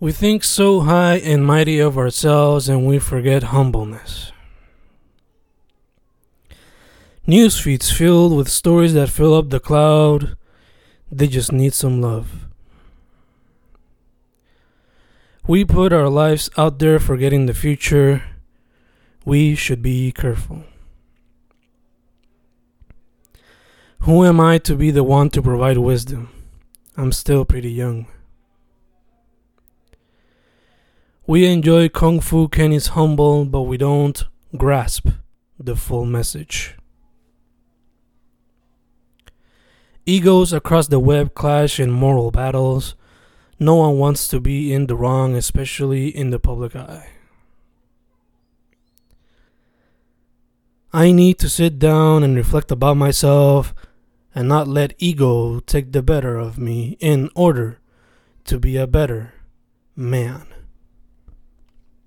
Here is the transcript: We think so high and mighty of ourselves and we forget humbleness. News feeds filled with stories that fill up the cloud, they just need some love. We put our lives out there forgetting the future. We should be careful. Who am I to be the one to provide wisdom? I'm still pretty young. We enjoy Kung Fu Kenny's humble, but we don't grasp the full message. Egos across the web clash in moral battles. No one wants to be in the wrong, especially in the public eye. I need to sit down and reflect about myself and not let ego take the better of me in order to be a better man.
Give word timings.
We 0.00 0.12
think 0.12 0.44
so 0.44 0.80
high 0.80 1.16
and 1.16 1.44
mighty 1.44 1.78
of 1.78 1.98
ourselves 1.98 2.70
and 2.70 2.86
we 2.86 2.98
forget 2.98 3.42
humbleness. 3.42 4.32
News 7.26 7.60
feeds 7.60 7.92
filled 7.92 8.34
with 8.34 8.48
stories 8.48 8.94
that 8.94 9.10
fill 9.10 9.34
up 9.34 9.50
the 9.50 9.60
cloud, 9.60 10.36
they 11.12 11.26
just 11.26 11.52
need 11.52 11.74
some 11.74 12.00
love. 12.00 12.46
We 15.46 15.66
put 15.66 15.92
our 15.92 16.08
lives 16.08 16.48
out 16.56 16.78
there 16.78 16.98
forgetting 16.98 17.44
the 17.44 17.54
future. 17.54 18.22
We 19.26 19.54
should 19.54 19.82
be 19.82 20.12
careful. 20.12 20.64
Who 24.00 24.24
am 24.24 24.40
I 24.40 24.56
to 24.58 24.74
be 24.74 24.90
the 24.90 25.04
one 25.04 25.28
to 25.30 25.42
provide 25.42 25.76
wisdom? 25.76 26.30
I'm 26.96 27.12
still 27.12 27.44
pretty 27.44 27.70
young. 27.70 28.06
We 31.30 31.46
enjoy 31.46 31.88
Kung 31.90 32.18
Fu 32.18 32.48
Kenny's 32.48 32.88
humble, 32.88 33.44
but 33.44 33.62
we 33.62 33.76
don't 33.76 34.20
grasp 34.56 35.06
the 35.60 35.76
full 35.76 36.04
message. 36.04 36.74
Egos 40.04 40.52
across 40.52 40.88
the 40.88 40.98
web 40.98 41.34
clash 41.34 41.78
in 41.78 41.92
moral 41.92 42.32
battles. 42.32 42.96
No 43.60 43.76
one 43.76 43.96
wants 43.96 44.26
to 44.26 44.40
be 44.40 44.72
in 44.72 44.88
the 44.88 44.96
wrong, 44.96 45.36
especially 45.36 46.08
in 46.08 46.30
the 46.30 46.40
public 46.40 46.74
eye. 46.74 47.10
I 50.92 51.12
need 51.12 51.38
to 51.38 51.48
sit 51.48 51.78
down 51.78 52.24
and 52.24 52.34
reflect 52.34 52.72
about 52.72 52.96
myself 52.96 53.72
and 54.34 54.48
not 54.48 54.66
let 54.66 54.94
ego 54.98 55.60
take 55.60 55.92
the 55.92 56.02
better 56.02 56.36
of 56.36 56.58
me 56.58 56.96
in 56.98 57.30
order 57.36 57.78
to 58.46 58.58
be 58.58 58.76
a 58.76 58.88
better 58.88 59.32
man. 59.94 60.48